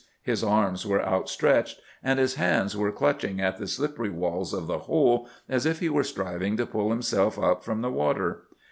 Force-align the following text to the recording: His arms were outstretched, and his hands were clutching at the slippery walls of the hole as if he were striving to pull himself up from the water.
His 0.23 0.43
arms 0.43 0.83
were 0.83 1.05
outstretched, 1.05 1.79
and 2.01 2.17
his 2.17 2.33
hands 2.33 2.75
were 2.75 2.91
clutching 2.91 3.39
at 3.39 3.57
the 3.57 3.67
slippery 3.67 4.09
walls 4.09 4.51
of 4.51 4.65
the 4.65 4.79
hole 4.89 5.29
as 5.47 5.67
if 5.67 5.77
he 5.79 5.89
were 5.89 6.03
striving 6.03 6.57
to 6.57 6.65
pull 6.65 6.89
himself 6.89 7.37
up 7.37 7.63
from 7.63 7.81
the 7.83 7.91
water. 7.91 8.45